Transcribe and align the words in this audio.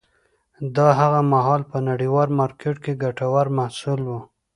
دا 0.75 0.87
هغه 0.99 1.19
مهال 1.33 1.61
په 1.71 1.77
نړیوال 1.89 2.29
مارکېت 2.39 2.77
کې 2.83 2.99
ګټور 3.03 3.45
محصول 3.57 3.99
و. 4.05 4.09